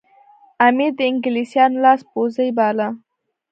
امیر 0.67 0.91
د 0.97 1.01
انګلیسیانو 1.11 1.81
لاس 1.83 1.99
پوڅی 2.11 2.49
باله. 2.57 2.87